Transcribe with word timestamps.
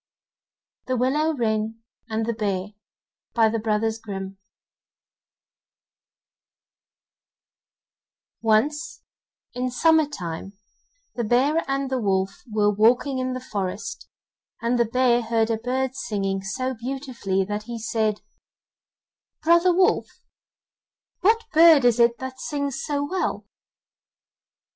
THE 0.87 0.97
WILLOW 0.97 1.35
WREN 1.35 1.83
AND 2.09 2.25
THE 2.25 2.33
BEAR 2.33 2.69
Once 8.41 9.01
in 9.53 9.69
summer 9.69 10.07
time 10.07 10.57
the 11.13 11.23
bear 11.23 11.63
and 11.67 11.91
the 11.91 11.99
wolf 11.99 12.41
were 12.51 12.71
walking 12.73 13.19
in 13.19 13.33
the 13.33 13.39
forest, 13.39 14.09
and 14.59 14.79
the 14.79 14.85
bear 14.85 15.21
heard 15.21 15.51
a 15.51 15.57
bird 15.57 15.93
singing 15.93 16.41
so 16.41 16.73
beautifully 16.73 17.45
that 17.45 17.65
he 17.69 17.77
said: 17.77 18.21
'Brother 19.43 19.71
wolf, 19.71 20.07
what 21.19 21.45
bird 21.53 21.85
is 21.85 21.99
it 21.99 22.17
that 22.17 22.39
sings 22.39 22.81
so 22.83 23.03
well? 23.07 23.45